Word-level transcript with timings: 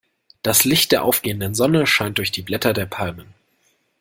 Das 0.41 0.65
Licht 0.65 0.93
der 0.93 1.03
aufgehenden 1.03 1.53
Sonne 1.53 1.85
scheint 1.85 2.17
durch 2.17 2.31
die 2.31 2.41
Blätter 2.41 2.73
der 2.73 2.87
Palmen. 2.87 3.35